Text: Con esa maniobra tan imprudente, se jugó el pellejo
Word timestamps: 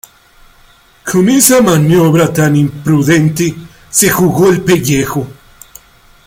Con 1.11 1.29
esa 1.29 1.61
maniobra 1.61 2.33
tan 2.33 2.55
imprudente, 2.55 3.53
se 3.91 4.09
jugó 4.09 4.49
el 4.49 4.63
pellejo 4.63 5.27